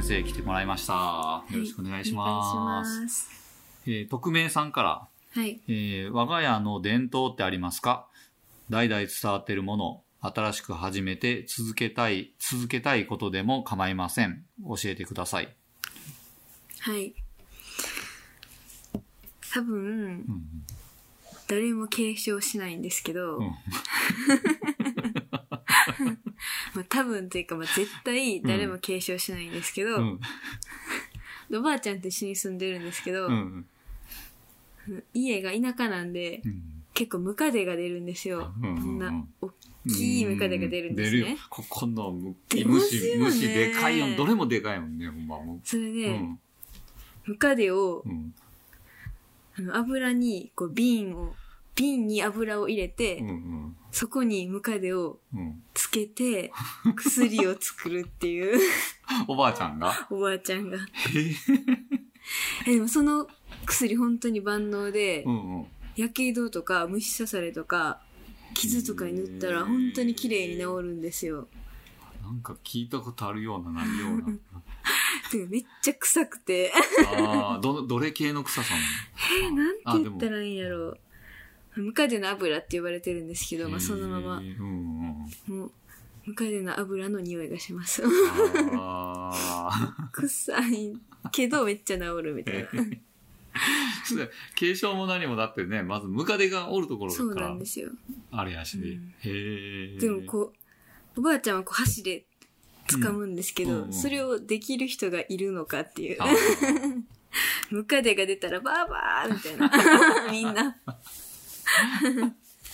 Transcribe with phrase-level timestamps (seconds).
[0.00, 1.42] 先生来てもらいました。
[1.50, 2.94] よろしくお願いします。
[3.04, 3.28] ます。
[3.84, 5.08] えー匿名さんから、
[5.40, 5.60] はい。
[5.66, 8.06] えー我が家の伝統ってありますか？
[8.70, 14.44] 代々伝わっているもの、新しく始めて続けたい、続けたいことでも構いません。
[14.64, 15.52] 教えてください。
[16.78, 17.12] はい。
[19.52, 19.82] 多分、う
[20.14, 20.24] ん
[21.48, 23.50] 誰も継承しないんですけど、うん
[26.78, 30.20] まあ、多分というか、まあ、絶対誰も継承しないんですけど、うん。
[31.58, 33.66] おばあちゃんと一緒に住んでるんですけど、うん。
[35.12, 36.62] 家が田舎なんで、うん。
[36.94, 38.52] 結構ムカデが出るんですよ。
[38.62, 39.50] うんうんうんこんな大
[39.88, 41.26] きいムカデが出るんです出る。
[41.50, 44.16] ここのむ出ます虫、よね虫でかいよ。
[44.16, 45.60] どれもでかいもんね、ほんまもう。
[45.64, 46.38] それで、うん。
[47.26, 48.32] ムカデをうん。
[49.58, 51.34] あの油にこう瓶を
[51.74, 53.76] 瓶に油を入れて、うん。
[53.90, 55.60] そこにムカデをうん。
[55.88, 56.52] つけて
[56.94, 58.60] 薬を作るっていう。
[59.26, 60.06] おばあちゃんが？
[60.10, 60.76] おばあちゃんが。
[61.14, 61.34] え？
[62.70, 63.26] えでもその
[63.64, 65.66] 薬本当に万能でうんうん。
[65.96, 68.00] やけどとか虫刺されとか
[68.54, 71.48] 傷とかに塗ったら本当に綺麗に治るんですよ。
[72.22, 74.38] なんか聞いたことあるような、ないような。
[75.30, 76.70] てかめっちゃ臭くて。
[77.16, 78.74] ああ、ど、どれ系の臭さ
[79.42, 81.00] えなんて言ったらいいんやろう。
[81.76, 84.42] ムカデの油って呼ばれてるんですけなのど、まあ、そのまま。
[85.46, 85.72] もう
[86.26, 88.02] ムカデの油の匂いがします。
[90.12, 90.96] 臭い
[91.32, 92.68] けどめっちゃ治るみたいな。
[94.54, 97.90] 継承も何もだってね、まずムカデがおるところそうからなんですよ。
[98.30, 98.78] あれやし。
[98.80, 98.88] で。
[98.90, 99.98] うんへえ。
[99.98, 100.52] でもこ
[101.16, 102.24] うおばあちゃんはこう箸で
[102.88, 103.92] 掴むんですけど、うんうんうん。
[103.92, 106.18] それをできる人がいるのかっていう。
[107.70, 109.70] ムカデが出たらバーバーみたいな。
[110.30, 110.76] みんな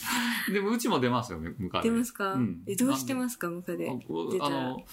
[0.53, 1.91] でもうちも出ますよね、ムカデ。
[1.91, 2.63] 出ますか、うん。
[2.67, 3.49] えどうしてますか？
[3.49, 4.85] ムカデあの、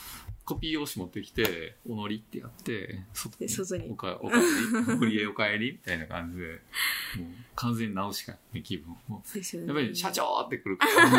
[0.46, 3.90] コピー用紙持ってきて、おのりってやって、外で外に。
[3.90, 5.74] おかおかえり、おかえり。
[5.74, 6.46] みたいな感じで、
[7.18, 8.96] もう完全に直しかない気分。
[9.08, 9.74] もですよね。
[9.74, 11.10] うやっぱり社長ってくるから。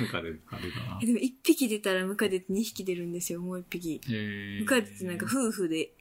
[0.00, 0.98] ムカデ、ムカデだな。
[1.02, 1.06] え。
[1.06, 4.00] でも1匹出たらムカデって2匹出るんですよもう1匹。
[4.60, 5.92] ムカデってなんか夫婦で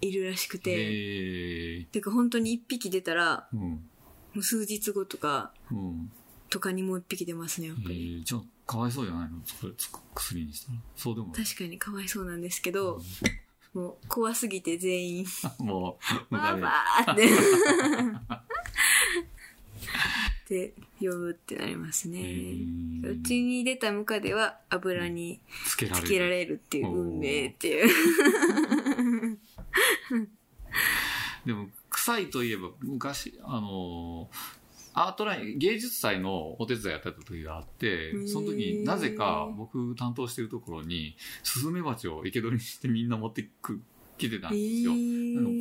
[0.00, 1.86] いるらしくて。
[1.92, 3.88] てか本当に1匹出たらうん。
[4.34, 6.10] もう数日後とかうん。
[6.50, 9.38] とかにもう1匹出ますねやっえぱり、ー、じゃあ、かわいそうじゃないの？
[9.44, 10.78] それつく薬にしたら。
[10.96, 11.44] そうでもない。
[11.44, 13.00] 確かにかわいそうなんですけど、
[13.72, 15.26] もう怖すぎて全員
[15.60, 15.98] も
[16.30, 16.34] う。
[16.34, 17.28] バーバーって
[20.48, 26.06] で呼ぶってなりますへねーうちに出たムカデは油につけられる。
[26.06, 27.82] つけられるっていう運命ってい
[29.32, 29.38] う
[31.46, 31.68] でも、
[32.04, 34.62] 臭いといえば、昔、あのー
[34.94, 43.80] アートライン、芸術祭のお手伝いやってた時があってその時になぜか僕担当してるところに、スズメバチを生け捕りにしてみんな持ってく、
[44.18, 44.92] 来てたんですよ。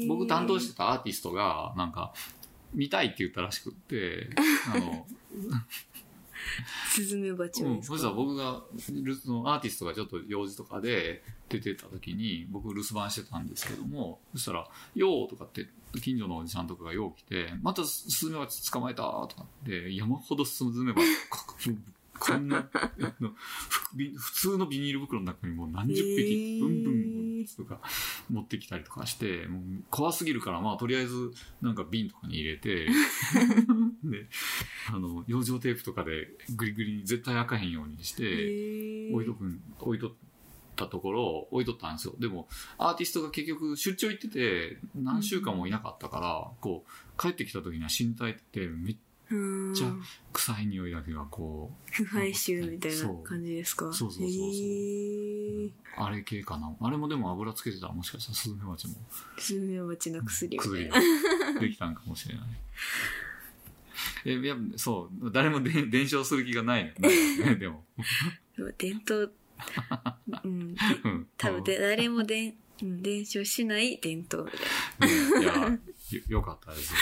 [0.09, 2.13] 僕担当してたアーティストが、なんか、
[2.73, 4.29] 見たいって言ったらしくって、
[4.73, 5.07] あの、
[6.89, 15.67] スズメバチうん、をですそしたらか、僕が、のアーティストがちょっと用事とかで出てた時に、僕留守番してたんですけども、そしたら、よーとかって、
[15.99, 21.39] 近所のおじさんとかがよう来て、またスズメバチ捕まえたとかって、山ほどスズメバチ、こ
[22.21, 22.69] こんな、
[24.15, 26.63] 普通のビニール袋の中にもう何十へ匹、ー。
[26.63, 27.81] ブンブンとか
[28.29, 31.31] 持ってきたりとかして、もう怖すぎるから、まあとりあえず
[31.61, 32.91] なんか瓶とかに入れて、で、
[34.93, 40.13] あの、養生テープとかでグリグリに絶対開かへんようにして、置いとくん、置いとっ
[40.85, 42.15] たところ、置いとったんですよ。
[42.19, 42.47] でも、
[42.77, 48.95] アーティストが結局出張行ってて、何週間もいなかったから、こう、帰ってきた時には死に絶えてて、めっ
[49.29, 49.73] うーん。
[49.73, 49.91] じゃあ
[50.33, 53.85] 臭い匂いだけがこ腐敗臭みたいな感じですか？
[53.93, 54.27] そうそうそうそう。
[54.27, 55.67] へー。
[55.69, 56.75] う、あれ系かな。
[56.81, 57.87] あれもでも油つけてた。
[57.87, 58.95] らもしかしたらスズメバチも。
[59.37, 61.53] スズメバチの薬みたい薬な。
[61.53, 62.43] ができたんかもしれない。
[64.25, 66.93] え、いや、そう、誰もで伝承する気がない。
[66.99, 67.85] ね、でも。
[68.57, 69.31] でも伝統
[70.43, 74.51] うんうん多分で誰も伝うん伝承しない伝統み
[74.99, 75.79] たいうんいや、よ
[76.29, 76.93] よかったです。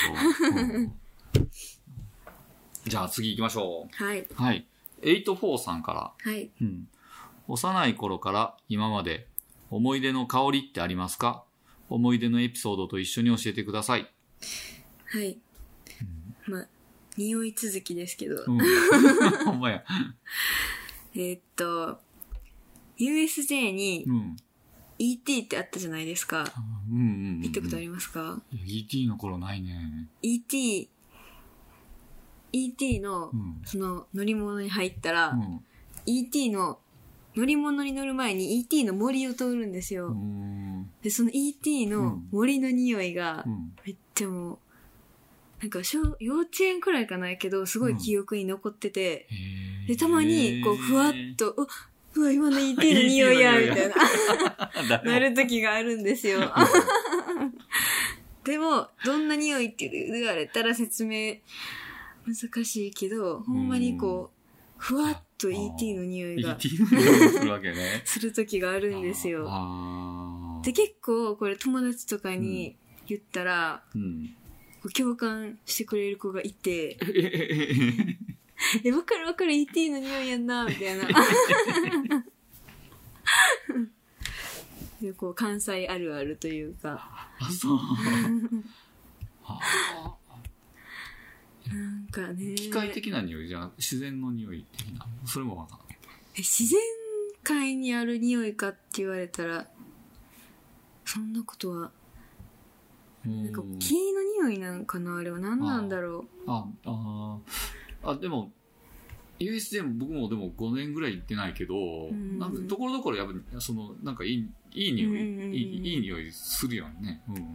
[2.85, 4.21] じゃあ次行きましょなはい。
[4.21, 4.27] う。
[4.35, 4.65] はい。
[5.01, 6.31] 84さんから。
[6.31, 6.49] はい。
[6.61, 6.87] うん。
[7.47, 9.27] 幼い頃から今まで
[9.69, 11.43] 思い出の香りってありますか？
[11.89, 14.11] 思い出のエピソードと一緒に教えてください。
[15.05, 15.37] はい。
[16.47, 16.67] まあ、
[17.17, 18.59] 匂い続きですけど、うん。
[19.45, 19.83] ほんまや。
[21.15, 21.99] えーっと、
[22.99, 24.35] USJ にうん
[24.99, 26.43] ET ってあったじゃないですか。
[26.89, 27.41] うんうんうんうん。
[27.41, 30.09] 行ったことありますか、?ET の頃ないね。
[30.21, 30.89] ?ET、
[32.51, 33.61] ET のう、ん。
[33.63, 35.61] その乗り物に入ったら、うん。
[36.05, 36.79] ET の
[37.35, 40.09] 乗り物に乗る前に ET の森を通るんですうよ。
[40.09, 40.91] ん。
[41.01, 43.75] で、その ET の森の匂いがう、ん。
[43.85, 44.59] めっちゃもう、
[45.61, 51.67] なんか小、幼稚園くらいかないけど、すごい記憶に残ってて、へーで、たまに、こう、ふわっと、う
[52.19, 56.53] うわ、今の ET の匂いや、みたいな、 なる時があるんですよ。
[58.43, 61.37] でも、どんな匂いって言われたら説明
[62.25, 64.39] 難しいけど、ほんまにこう、
[64.77, 68.01] ふわっと ET の匂いが ET の匂いするわけね。
[68.03, 69.49] する時があるんですよ。
[70.63, 72.75] で、結構、これ友達とかに
[73.07, 74.35] 言ったら、うん。
[74.95, 76.97] 共感してくれる子がいて、
[78.83, 81.07] え、わかるわかる ET の匂いやんな、 みたいな。
[85.01, 87.77] で こう関西あるあるというか、あ、そう。
[87.77, 90.17] はあ
[91.67, 92.55] なんかね。
[92.55, 95.05] 機械的な匂いじゃなく自然の匂い的な。
[95.25, 95.97] それもわかんない。
[96.35, 96.79] え自然
[97.43, 99.67] 界にある匂いかって言われたら、
[101.05, 101.91] そんなことは、
[103.25, 108.51] なんかうん木の匂いなんかなあれは何なんだろあ、あーあ、でも、
[109.39, 111.75] USJ も僕もでも5年ぐらい行ってないけど、
[112.11, 117.21] んなんかところどころやっぱり、その、なんかいい、いい匂い、いいいい匂いするよね。
[117.29, 117.43] うんうん。
[117.43, 117.45] う。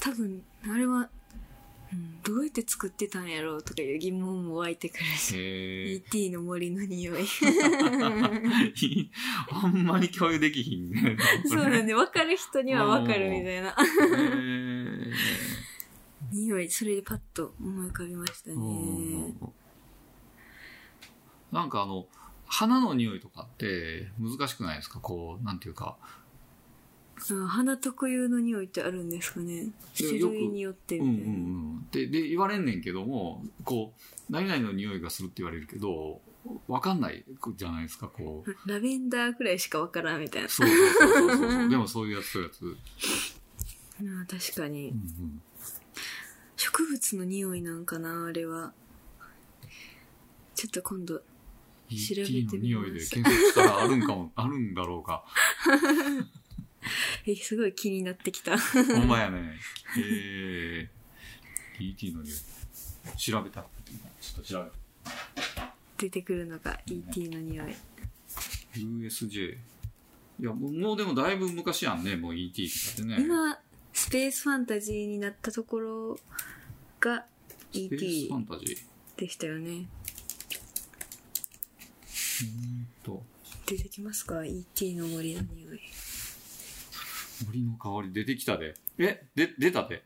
[0.00, 1.08] 多分、あれは、
[1.92, 5.36] うん、どうやって作ってたんやろうとかいう疑問も湧いてくるし。
[5.36, 7.22] へ ET の森の匂い。
[7.24, 7.26] え。
[9.50, 11.16] あんまり共有できひんね。
[11.46, 13.74] そうなんで、分かる人には分かるみたいな。
[16.30, 18.56] 匂い、それでパッと思い浮かびましたね。
[21.54, 22.06] うんなんかあの、
[22.46, 24.98] 花の匂いとかって難しくないですか？
[25.00, 25.96] こう、なんていうか。
[27.16, 29.68] あ花特有の匂いってあるんですかね？
[29.96, 31.34] 種類によってうんうんみたいな。
[31.34, 31.86] うん。
[31.92, 36.20] で、で、言われんねんけども、こう、何々の匂いがするって言われるけど、
[36.66, 37.24] わかんない
[37.56, 38.56] じゃないですか、こう。
[38.68, 40.48] ラベンダーくらいしか分からんみたいな。
[40.48, 41.68] そうそうそうそうそう。
[41.68, 42.76] でもそういうやつ、そういうやつ。
[44.02, 44.96] ああ確かにうん。
[44.96, 45.42] うん。
[46.56, 48.72] 植物の匂いなんかなあれは。
[50.56, 51.22] ちょっと今度、
[51.96, 55.24] 調べて ET のみ匂いで検索したらあるんかも、 あるんだろうか。
[57.26, 58.58] え、すごい気になってきた。
[58.58, 59.58] ほんまやね。
[59.96, 60.90] へえ。
[61.80, 62.38] ET の匂い。
[63.16, 63.66] 調べた。
[64.20, 64.70] ちょっと調
[65.98, 67.74] 出てくるのが ET の匂い。
[68.74, 69.58] べ USJ。
[70.40, 73.18] いや、もうでもだいぶ昔やんね、もう ET ってね。
[73.20, 73.58] 今、
[73.92, 76.18] スペースファンタジーになったところ
[77.00, 77.26] が
[77.72, 78.78] ET ファンタジー。
[79.16, 79.86] でしたよね。
[82.44, 82.50] うー
[82.82, 83.22] んと、
[83.66, 85.80] 出てきますか ?ET の森の匂い。
[87.46, 88.74] 森の香り出てきたで。
[88.98, 89.24] え？
[89.34, 90.02] で、出たで。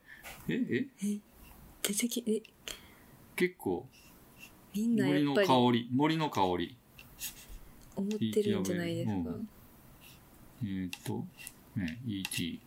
[0.48, 0.54] え？
[1.02, 1.18] え？
[1.82, 2.42] 出てき、え、
[3.36, 3.86] 結構、
[4.74, 6.76] みんな森のやっぱり香り、森の香り。
[7.96, 9.12] 思ってるんじゃないですか？
[9.14, 9.48] うん。
[10.62, 11.24] えーっと、
[11.76, 12.60] ね、ET、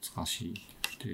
[0.00, 0.52] 懐かしい。
[0.54, 0.54] っ
[0.98, 1.08] て、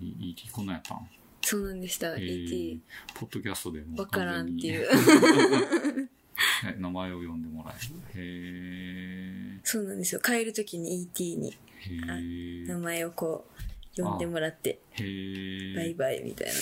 [0.00, 1.08] E- ET こんなんやったん？
[1.42, 2.80] そうなんでした、えー ET。
[3.14, 6.08] ポッドキャストでもわからんっていう。
[6.64, 9.56] ね 名前を呼んでもらえる。
[9.56, 10.20] へそうなんですよ。
[10.20, 11.56] 帰るときに ET に。
[12.66, 13.46] 名前をこ
[13.98, 15.76] う、呼んでもらって、へー。
[15.76, 16.52] バイバイみたいな。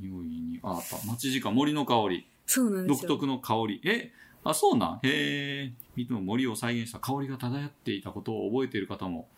[0.00, 0.96] 匂いに、あ、あった。
[1.06, 2.26] 待ち時間、森の香り。
[2.46, 3.08] そうなんですよ。
[3.08, 3.80] 独特の香り。
[3.84, 5.00] えあ、そうなん？
[5.02, 5.72] へえ。
[5.96, 9.28] いつも森を再現した香りが漂っていたことを覚えている方も。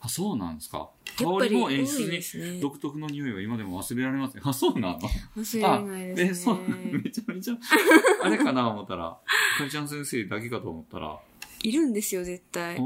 [0.00, 0.90] あ、そうなんですか？
[1.18, 2.08] 香りも演出
[2.54, 2.60] に。
[2.60, 4.48] 独特の匂いは今でも忘れられません。
[4.48, 4.98] あ、そうなの？
[5.36, 6.62] 忘れられないえ、ですそうね。
[7.04, 7.56] めちゃめちゃ、
[8.22, 9.18] あれかな思ったら、
[9.58, 11.18] かりちゃん先生だけかと思ったら、
[11.62, 12.80] いるんですよ、絶対。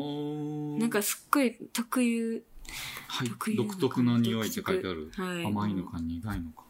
[0.78, 2.42] なんかすっごい特有。
[3.08, 5.10] はい独特な匂いって書いてある。
[5.16, 5.44] はい。
[5.44, 6.62] 甘いのか苦いのか。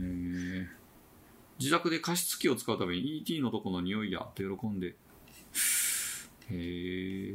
[0.00, 0.68] へえ。
[1.58, 4.88] 自宅で加湿器を使うために ET のとこの匂いやと喜んで。
[4.88, 4.94] へ
[6.50, 7.34] え。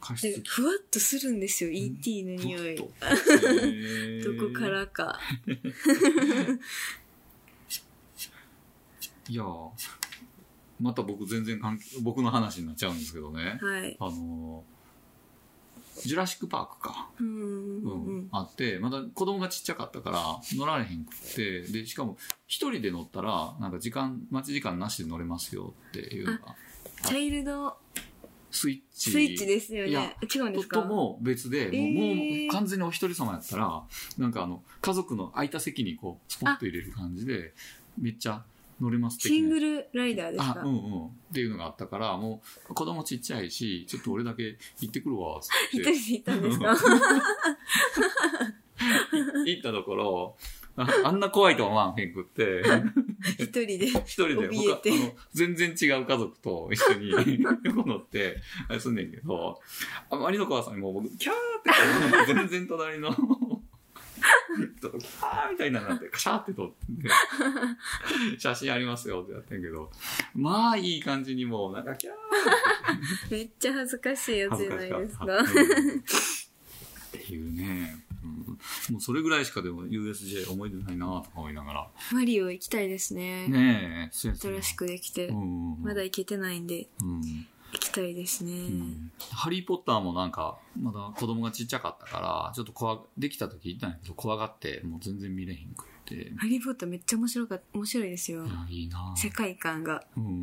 [0.00, 0.42] 加湿器。
[0.42, 2.76] でふわっとするんですよ、ET の匂い。
[2.76, 2.88] ど
[4.38, 5.18] どこからか。
[9.26, 9.70] いやー
[10.80, 13.58] また僕全然関係、僕の話になっちゃうんですけどね。
[13.62, 13.96] はい。
[13.98, 14.73] あのー、
[16.02, 17.10] ジュラシックパークか。
[17.20, 18.28] うんううんうん。
[18.32, 26.56] あって、まだ子供がちっちゃかったから乗られへんくって、で、しかも一人で乗ったら、なんか時間、待ち時間なしで乗れますよっていうのが、
[27.04, 27.76] チャイルド
[28.50, 29.10] スイッチ。
[29.10, 30.16] スイッチですよね。
[30.34, 30.82] 違うんですか？
[30.82, 33.82] も別で、もうえーもう完全にお一人様やったら、
[34.18, 37.52] なんかあの、家族の空いた席にこう、スポッと入れる感じで、
[38.00, 38.44] めっちゃ
[38.80, 40.60] 乗れますシングルルライダーですか？
[40.60, 41.06] あ、うんうん。
[41.06, 45.76] っていうのがあったから、もう子供ちっちゃいし、ちょっと俺だけ行ってくるわ、つって。
[45.92, 46.76] 一人で行ったんですか？
[49.46, 50.36] 行ったところ、
[50.76, 52.62] ああんな怖いとは思わんへんくって、
[53.38, 53.86] 一人で。
[54.04, 57.10] 一人で怯えて他あの全然違う家族と一緒に
[57.64, 58.38] 横乗って、
[58.68, 59.60] あれすんねんけど、
[60.10, 61.36] あまりの怖さにもう僕、キャーっ
[62.26, 63.14] て、全然隣の、
[64.80, 69.90] キャーみたいになって、カシャーって撮って、写真ありますよってやってんけど、
[70.34, 72.14] まあいい感じにもう、なんかキャー
[73.30, 74.88] めっちゃ恥ずかしいやつ恥じゃない。
[74.90, 75.24] ですか。
[75.26, 76.04] うん
[77.14, 81.88] っていうね、うん、もうそれぐらいしかでも USJ 思い出ないなとか思いながら。
[82.12, 83.46] マリオ行きたいですね。
[83.48, 85.34] ねえ、新しくできてう。
[85.34, 88.52] ん、まだ行けてないんで、うん行きたいですね。
[88.52, 96.14] うんハリー・ポッターもなんか、まだ子供がちっちゃかったから、ちょっと怖、できた時行ったんやけど、怖がって、もう全然見れへんくって。
[96.14, 98.44] いハリー・ポッターめっちゃ面白か面白いですよ。
[98.46, 100.36] や、いいな世界観がうんうんうん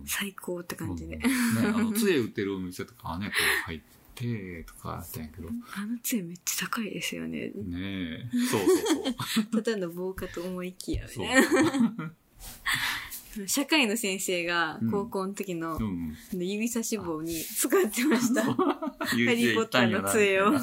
[0.00, 0.06] うん。
[0.06, 1.16] 最高って感じで。
[1.16, 1.28] うんね、
[1.66, 3.80] あの、杖売ってるお店とかはね、こう入っ
[4.14, 5.50] て、とかやったんやけど。
[5.50, 7.50] ねあの杖めっちゃ高いですよね。
[7.74, 8.30] え。
[8.50, 8.76] そうそう
[9.26, 9.62] そう。
[9.62, 12.12] ただの棒かと思いきや、みそうたいな。
[13.46, 15.78] 社会の先生が高校の時の。
[16.32, 18.42] 指差し棒に使ってました。
[18.42, 18.54] ハ
[18.98, 20.52] ハリー・ポッターの杖を。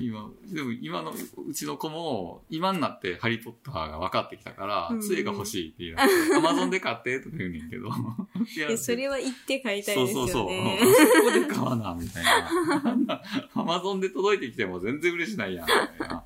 [0.00, 1.12] 今、でも今の
[1.46, 7.88] うちの子も、今になってハリー・ポッターが分かってきたからうん、杖が欲しいって言い出して、アマゾンで買ってとか言うねんけど。
[8.56, 10.30] いやそれは言って買いたいですよね。
[10.32, 10.94] そうそうそう。
[11.16, 13.22] そこで買わな、みたいな。
[13.54, 16.24] アマゾンで届いてきても全然嬉しないやん、みたいな。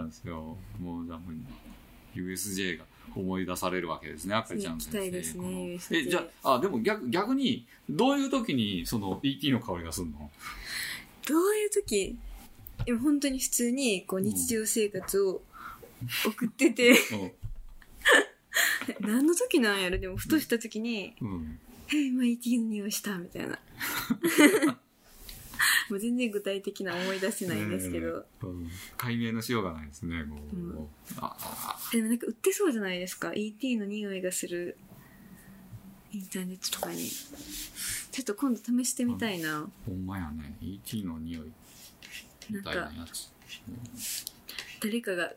[0.00, 0.56] だったんですよ。
[0.80, 5.10] もう、じゃあもう、USJ が思い出されるわけですね、赤ちゃん先生。
[5.10, 10.30] ですねえ、じゃあ、あ、でも逆、逆に、どういう時に、その、ET の香りがするの？
[11.26, 12.16] どういう時？
[12.86, 15.42] いや本当に普通にこう日常生活を
[16.24, 16.94] 送ってて、
[19.00, 19.98] 何の時なんやろ？
[19.98, 21.30] でもふとした時にうん。
[21.30, 21.58] うん。
[21.92, 23.58] 「え今 ET の匂いした」みたいな
[25.90, 28.68] もう全然具体的な思い出せないんですけど、うん。
[28.96, 30.56] 解明のしようがないですね、もう。
[30.56, 30.88] うん。
[31.18, 33.32] ああでもなんか売ってそうじゃないですか。
[33.34, 34.76] ET の匂いがする。
[36.12, 37.08] インターネットとかに。
[37.08, 40.56] ちょっと今度試してみたいな、ほんまやね。
[40.60, 41.52] ET の匂い
[42.50, 43.30] みたいなやつ。
[44.80, 45.32] 誰かが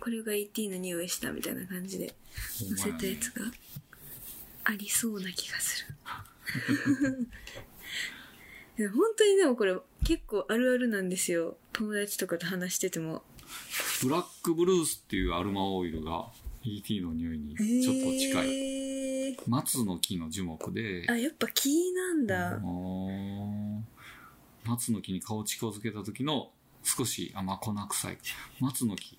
[0.00, 2.14] これが ET の匂いしたみたいな感じで
[2.58, 3.44] 載せたやつが
[4.64, 5.84] ありそうな気がす
[7.02, 7.28] る
[8.78, 13.22] 本当にでもこれ結構あるあるなんですよ友達とかと話してても
[14.02, 16.26] ブラックブルースっていうアルマオイルが
[16.62, 19.30] ET の匂いにちょっと近い。
[19.32, 23.80] い、松の木の樹木で、あやっぱ木なんだ、あー
[24.66, 26.50] 松の木に顔近づけた時の
[26.82, 28.18] 少し甘粉臭い。
[28.60, 29.16] 松の木。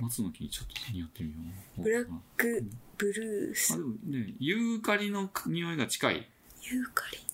[0.00, 1.36] 松の木にちょっと匂ってみよ
[1.78, 1.82] う。
[1.82, 2.06] ブラッ
[2.36, 2.64] ク
[2.98, 6.28] ブルーあスでもね、ユーカリの匂いが近い。
[6.62, 7.27] ユーカリ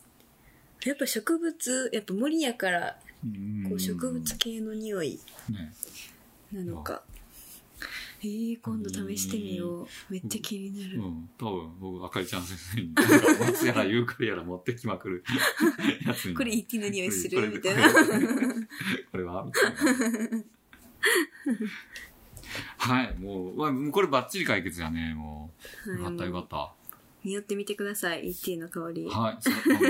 [0.84, 5.18] やっぱ植物やっぱ森やからうんこう植物系の匂い
[5.50, 5.72] ね。
[6.52, 7.02] なのか
[8.26, 11.28] えー、今度試してみようめっちゃ気になる、うん。
[11.38, 12.94] 多分、僕、あかりちゃん先生に、
[13.52, 15.24] 松やらユーカリやら持ってきまくる。
[16.34, 17.92] これ ET の匂いするみたいな。
[17.92, 20.44] これはみたいな。
[22.78, 25.52] はい、もう、これバッチリ解決やね、も
[25.86, 25.90] う。
[25.90, 26.72] よかったよかった。
[27.24, 28.30] 匂ってみてください。
[28.30, 29.06] ET の香り。
[29.06, 29.38] は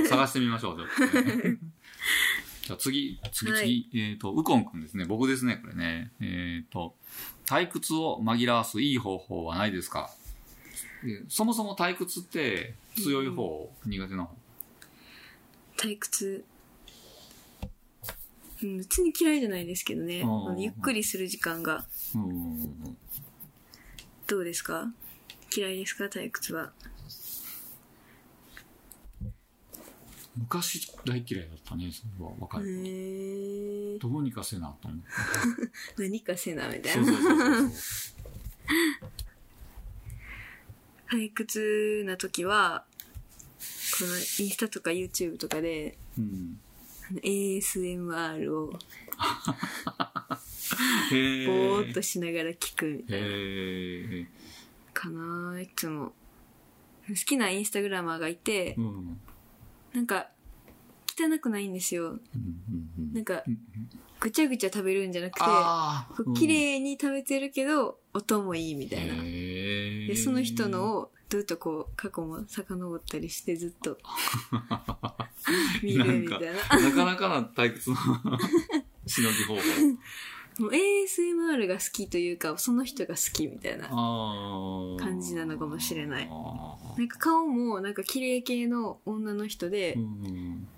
[0.04, 1.58] い、探してみましょう、ちょっとね。
[2.66, 3.88] じゃあ次、次、次、はい。
[3.94, 5.04] えっ、と、ウコンくんですね。
[5.04, 6.12] 僕ですね、これね。
[6.20, 6.96] えっ、と、
[7.44, 10.10] 退屈を紛らわすいい方法はないですか？
[11.04, 14.34] でそもそも退屈って強い方、苦手な方？
[15.76, 16.44] 退屈。
[18.62, 20.24] うん別に嫌いじゃないですけどね。
[20.56, 21.84] ゆっくりする時間が。
[22.14, 22.96] うん。
[24.26, 24.90] どうですか？
[25.54, 26.04] 嫌いですか？
[26.06, 26.72] 退屈は
[30.36, 32.32] 昔大嫌いだったね、それは。
[32.38, 32.68] わかへる。
[32.68, 35.06] ーどうにかせなと思って。
[36.02, 38.14] 何かせなみたいなそうそうそうそう。
[41.10, 42.84] 退屈な時は
[43.98, 46.60] このインスタとか YouTube とかでうん。
[47.22, 48.72] ASMR を
[51.10, 54.28] へぼーーっとしながら聞くみたいな
[54.94, 56.12] かないつも
[57.08, 59.20] 好きなインスタグラマーがいてうん。
[59.94, 60.28] うんなんか
[61.16, 62.18] 汚くないんですよ。
[63.12, 63.58] なんかうん
[64.20, 69.14] ぐちゃぐちゃ食べるんじゃなくてあこう綺麗に食べてるけど音もいいみたいな。
[69.18, 73.98] へでその人のをずっとこう過去も遡ったりしてずっと
[75.82, 76.90] 見るみたいな。
[76.90, 77.96] なかなかな退屈の
[79.06, 79.60] しのぎ方法。
[80.58, 83.88] もう ASMR が好きというかその人が好きみたいな。
[83.88, 86.28] 感感じなのかもしれない。
[86.30, 90.68] あなんか顔もなんか綺麗系の女の人でーう、ん。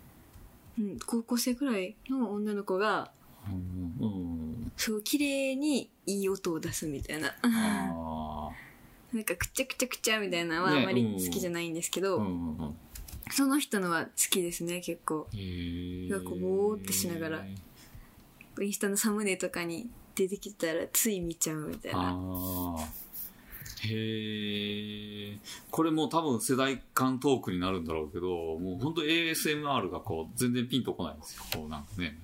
[0.79, 3.11] うん、高校生くらいの女の子が
[3.49, 4.73] うんうん。
[4.77, 7.35] そう、綺麗にいい音を出すみたいな。
[7.43, 8.51] あ
[9.13, 12.03] なんか、くちゃくちゃくちゃみたいなのはあんまり好きじゃないんですけあ。
[12.05, 12.75] ど。
[13.31, 15.29] その人のは好きですね、結構。
[16.11, 17.45] なんかぼーってしながら
[18.63, 22.17] インスタのサムネとかに出てきたらつい見ちゃうみたいな。
[23.83, 25.39] へえ。
[25.71, 31.43] これも多分世代間トークになるんだろうけど、もう本当 ASMR がこう全然ピンとこないんですよ。
[31.53, 32.19] こうなんかね。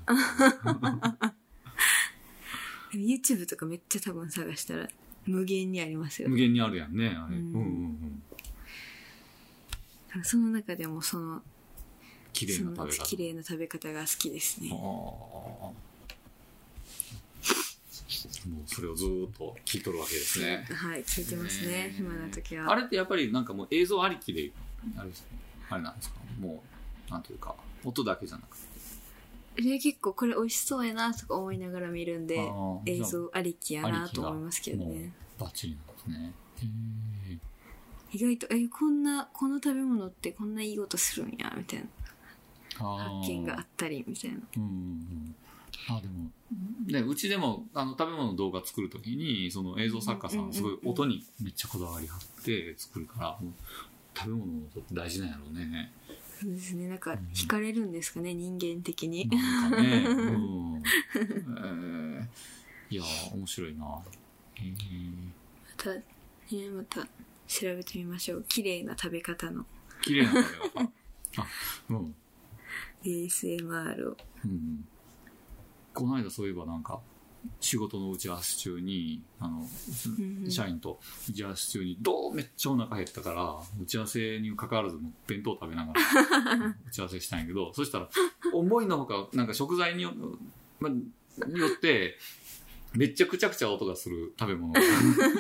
[2.93, 4.89] YouTube とかめっちゃ多分探したら
[5.27, 6.37] 無限にありますよ無。
[6.37, 7.37] 限にあるやんね、あれ。
[7.37, 8.23] ううんうん
[10.15, 10.25] うん。
[10.25, 11.43] その中でもその、
[12.33, 12.87] 綺麗な。
[12.87, 14.71] 綺麗な食べ方が好きですね。
[14.73, 15.71] あ。
[18.49, 20.67] もうそれをずーっと聞いとるわけですね。
[20.71, 22.71] はい、聞いてますね、ね暇な時は。
[22.71, 24.51] あれってやっぱりなんかもう映像ありきで、
[24.97, 25.11] あれ
[25.71, 26.17] あれなんですか？
[26.41, 26.63] も
[27.09, 28.73] う、なんというか、音だけじゃなくて。
[29.55, 32.41] で結構これ美味しそうやなとか思いながら見るんで
[32.87, 36.33] 映像ありきやなと思いますけどねバッチリなんですね。
[38.13, 41.81] 意外とえこんなこの食べ物ってこんないい音するんやみたい
[42.81, 42.87] な
[43.21, 45.37] 発見があったりみたいなうんうんうん。
[45.97, 46.31] あ、でも、
[46.87, 53.39] ね、うちでも、あの、食べ物の動画作るときに、その映像作家さうんうんうんうんん、すごい音にめっちゃこだわりはって作るから、
[54.15, 55.93] 食べ物の音って大事なんやろうね。
[56.41, 60.83] そうですねなんか惹かれるんですかね人間的になんかね、うん。
[61.47, 62.27] えー
[62.91, 63.87] いやー、面白いな。
[64.57, 64.75] へー
[65.79, 66.03] また、ね、
[66.71, 67.01] また
[67.47, 69.65] 調べてみましょう綺麗な食べ方の
[70.03, 70.91] 綺麗な食べ方。
[71.41, 71.47] あ、
[71.89, 72.15] うん。
[73.03, 74.85] ASMR をうん。
[75.95, 77.01] この間そういえばなんか、
[77.61, 86.01] 仕事の打ち合わせ中に、あの、うん社員と打ち合わせ中に、どうめっちゃお腹減ったから、打ち合わせに関わらずも弁当食べながら
[86.89, 88.09] 打ち合わせしたんやけど、そしたら、
[88.53, 90.13] 思いのほか、なんか食材によ,、
[90.81, 91.05] ま、に
[91.59, 92.19] よって、
[92.95, 94.75] めっちゃくちゃくちゃ音がする食べ物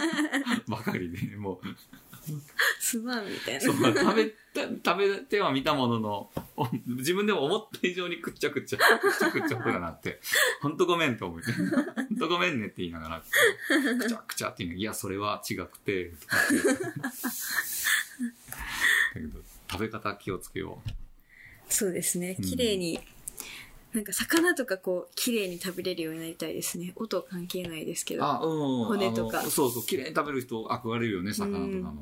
[0.66, 2.11] ばかりで、もう、
[2.78, 3.60] すまんみたいな。
[3.60, 10.20] そう食べた、食べては見たものの、お自分でも思った以上にくっちゃくちゃ、くっちゃくちゃ音がなって、
[10.60, 13.22] ほんとごめんと思って、ほんとごめんねって言いながら、
[13.98, 14.76] くちゃくちゃって言う。
[14.76, 16.36] のいや、それは違くて、と か
[19.14, 20.90] だけど、食べ方気をつけよう。
[21.68, 22.36] そうですね。
[22.38, 22.44] うん。
[22.44, 23.00] 綺麗に、
[23.92, 28.84] なんか魚とかこう綺麗に食べれるようになりたいですね音関係ないですけどあ、うん。
[28.86, 31.94] 骨とかそうそう、綺麗に食べる人憧れるよね、魚とかの。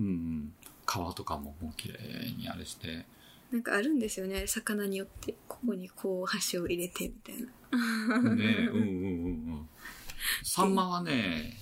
[0.00, 0.52] うん、うん。
[0.84, 1.98] 皮とかももう綺麗
[2.36, 3.06] にあれして。
[3.52, 9.68] なんかあるんですよね魚によってここにこう箸を入れてみたいなねうんうんうんうん。
[10.42, 11.56] サンマはね、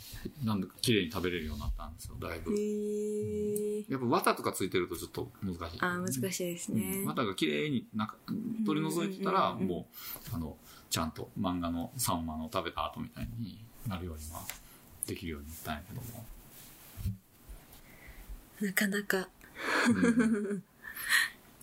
[0.44, 2.52] なんだか綺麗に食べれるようになったんですよ、だいぶ。
[3.88, 7.04] やっぱ綿とかついてるとちょっと難しい、あー難しいですね、うん。
[7.06, 8.16] 綿が綺麗になんか
[8.64, 9.86] 取り除いてたら、も
[10.32, 10.56] う、あの、
[10.90, 14.40] ちゃんと漫画のサンマの食べた後みたいになるようには
[15.06, 16.24] できるようになったんやけども。
[18.60, 19.28] なかなか。
[19.88, 20.62] うん。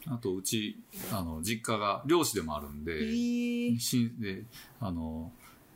[0.06, 0.78] あと、うち、
[1.12, 4.44] あの、実家が漁師でもあるんへで、えしで、
[4.80, 5.32] あの、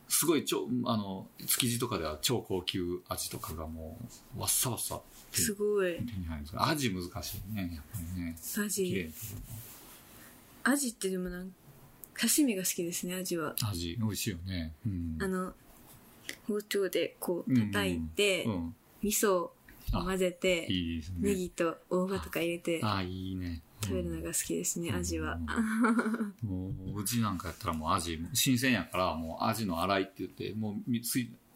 [0.09, 3.97] すごい超、あの、築地とかでは超高級アジとかがも
[4.35, 8.35] う、わっさわっさすごい手に入るんですアジ難しいね、やっぱりね。
[8.65, 9.11] アジ
[10.63, 11.51] アジってでもなん
[12.19, 14.73] 刺身が好きですねアジは味、美味しいよね。
[14.85, 15.17] うん。
[15.21, 15.53] あの
[16.47, 18.75] 包丁でこう叩いて、うん。
[19.03, 19.51] 味噌を
[19.91, 21.03] 混ぜていいね。
[21.19, 23.61] ネギと大葉とか入れてあ、いいね。
[23.81, 24.95] 食べるのが好きですね、うん。
[24.95, 25.37] アジは、
[26.43, 30.91] もう、うちなんかやったらもうアジ、新鮮やから、もうアジの洗いって言って、もう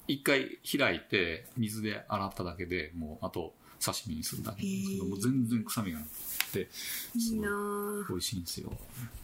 [0.08, 3.54] 一回開いて、水で洗っただけで、もう、あと、
[3.84, 6.10] 刺身にするだけなんですけど、全然臭みがなく
[6.54, 8.72] て、すごい美味しいんですよ。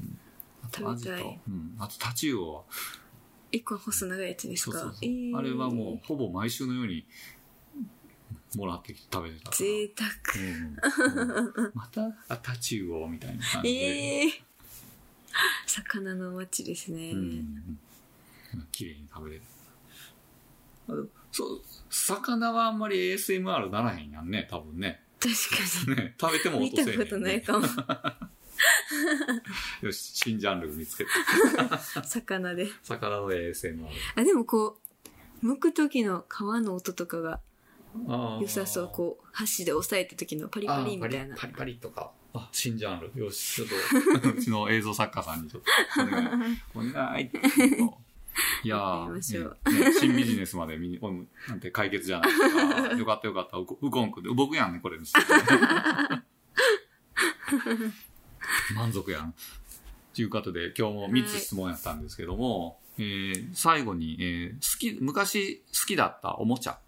[0.02, 0.18] うん。
[0.64, 1.12] あとアジと、
[1.48, 1.76] うん。
[1.78, 2.64] あとタチウオは、
[3.52, 4.72] 一個細長いやつですか？
[4.72, 5.00] そうそうそう。
[5.04, 5.38] えー。
[5.38, 7.06] あれはもう、ほぼ毎週のように、
[8.56, 9.58] もらってきて食べてたから。
[9.58, 10.10] 贅沢
[10.46, 13.76] うんまた、あ、タチウオみたいな感じで。
[13.80, 14.44] ええ
[15.66, 17.80] 魚の街ですね、うんうん
[18.72, 19.44] 綺麗に食べれる。
[21.32, 25.04] そう、魚はあんまり ASMR ならへんやんね、多分ね。
[25.20, 27.06] 確かね食べてもに見た音せえへん、ね。
[27.06, 27.68] ことないかも
[29.82, 31.06] よし、新ジャンル見つけ
[31.56, 31.78] た。
[32.04, 33.88] 魚で魚の ASMR。
[34.16, 34.80] あでもこ
[35.44, 37.42] う剥く時の皮の音とかが
[38.42, 42.12] 良さそうこう箸で押さえた時のパリパリみたいなパリパリパリとか。
[42.34, 43.20] あ、新ジャンル。
[43.20, 46.60] よし、ちょっと、 うちの映像作家さんにちょっと、お願い。
[46.76, 47.32] お願い。
[48.64, 51.12] いやー、ねね新ビジネスまで見に、お
[51.48, 52.40] なんて解決じゃないです
[52.90, 52.96] か。
[52.96, 53.58] よかったよかった。
[53.58, 54.30] ウコウコンクで。
[54.30, 55.00] 僕やんね、これ。
[58.76, 59.34] 満足やん。
[60.14, 66.80] ということで、今日も3つ質問やったんですけども、えー最後に、えー好き、昔好きだったおもちゃ。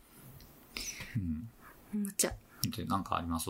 [1.15, 1.49] うん。
[1.93, 2.29] おもちゃ。
[2.29, 2.33] っ
[2.71, 3.49] て何かあります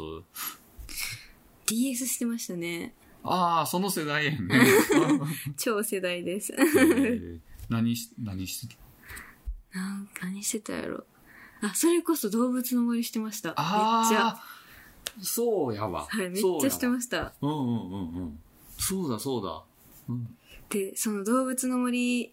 [1.66, 2.94] ？DS してましたね。
[3.24, 4.66] ああ、その世代やね。
[5.58, 6.54] 超世代です。
[6.54, 8.76] えー何し、何して
[9.74, 11.06] なんか何してたやろ。
[11.62, 13.50] あ、それこそ動物の森してました。
[13.50, 13.64] めっちゃ。
[13.64, 14.44] ああ、
[15.22, 16.08] そうやわ。
[16.10, 16.88] はい、めっちゃしてす。
[16.88, 17.34] ました。
[17.42, 18.40] うんうんうんうん。
[18.80, 19.64] そうだそうだ。
[20.08, 20.36] うん。
[20.70, 22.32] で、その動物の森、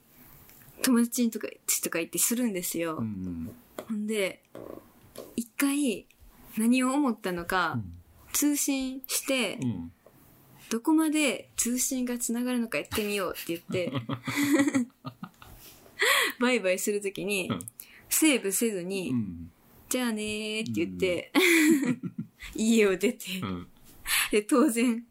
[0.83, 2.97] 友達とか、ちとか行ってするんですよ。
[2.97, 3.55] うん
[3.89, 4.43] ほんで、
[5.37, 6.07] 一回、
[6.59, 7.93] 何を思ったのか、うん。
[8.33, 9.93] 通信して、うん。
[10.71, 13.93] どこまで通信がつながるのかやってみようって言って、
[16.41, 17.61] バイバイするときにうん、
[18.09, 19.51] セーブせずに、うん。
[19.89, 21.33] じゃあねーって言って、
[22.55, 23.69] 家を出て、うん。
[24.33, 25.05] で、当然、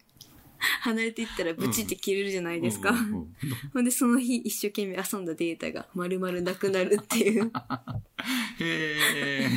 [0.82, 2.91] 離れていったらブチって切れるじゃないですか。
[2.91, 3.36] うんうんうん
[3.73, 7.51] ほんで、その日一生懸命遊んだデータが丸々なくなるっていう。
[8.60, 8.97] へ
[9.41, 9.49] え。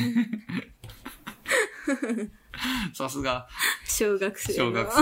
[2.93, 3.47] さすが、
[3.85, 4.65] 小学生の。
[4.65, 5.01] 小学生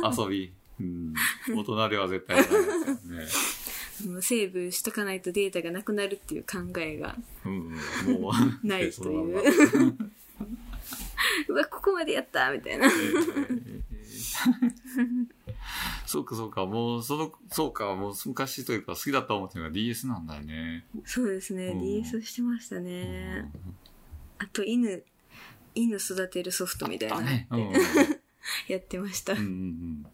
[0.00, 0.52] の遊び。
[0.80, 1.14] うん。
[1.48, 4.12] 大人では絶対やらないですよね。
[4.12, 8.22] もうセーブしとかないとデータがなくなるっていう考えがうんうん。
[8.22, 9.96] もう、ないそという。
[11.48, 12.88] うわ、ここまでやったみたいな。
[16.10, 20.84] そうかそうか、もう、その、そうか、もう昔というか好きだったおもちゃが DS なんだよね。
[21.04, 23.48] そうですね、うん DS してましたね。
[24.38, 25.04] あと、犬、
[25.76, 27.46] 犬育てるソフトみたいなね。
[27.52, 27.74] うんうん
[28.66, 29.34] やってました。
[29.34, 30.06] うんうんうん。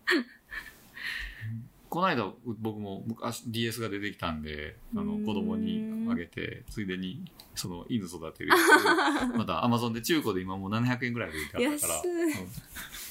[1.89, 8.51] この間、僕も昔 DS が出てきたんで、あの、うん子供にあげて、ついでに、その、犬育てる。
[9.35, 12.49] また、アマゾンで中古で今もう700円ぐらいで売っから、安いうん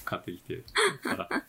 [0.03, 0.63] 買ってきて、
[1.01, 1.45] から、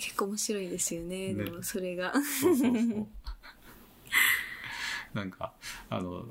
[0.00, 2.12] 結構面白いですよね、ねでもそれが。
[2.12, 2.80] そうそうそう。
[5.14, 5.52] なんか、
[5.88, 6.24] あの、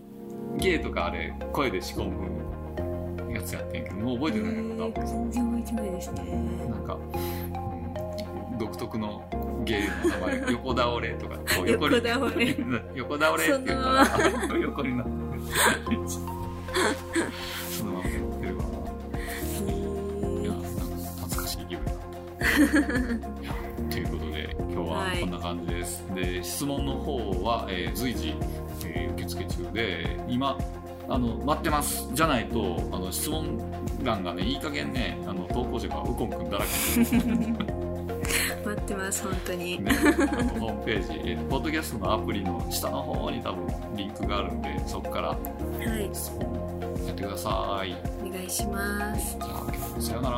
[0.57, 6.23] ゲーとかあれ、声で仕込むやつやってんけど、もう覚えてないのかえー全然覚えてないですね。
[6.69, 6.97] なんか、う
[8.55, 9.27] ん、独特の
[9.65, 12.03] ゲーの名前、横倒れとか、こう 横倒
[12.37, 12.55] れ。
[12.93, 14.07] 横倒れって言ったら、
[14.61, 15.11] 横になって
[15.91, 15.97] る。
[16.07, 16.19] そ
[17.85, 18.63] のままやってるわ。
[20.41, 20.67] いや、なんか
[21.21, 21.95] 懐かしい気分だっ
[23.41, 23.54] た。
[25.15, 26.03] ははいこんな感じです。
[26.13, 28.35] で、質問の方は、えー随時、
[28.85, 30.57] えー受付中で、今、
[31.07, 32.07] あの、待ってます。
[32.13, 33.59] じゃないと、あの、質問
[34.03, 37.53] 欄がね、いい加減ね、あの、投稿者がウコンくんだらけに
[38.65, 39.81] 待ってます、本当に。
[39.83, 46.41] ね、あのホームページ、えーポッドキャストのアプリの下の方に多分リンクがあるんで、そこからはい、質問
[47.05, 47.95] やってください。
[48.27, 49.37] お願いします。
[49.99, 50.37] さよなら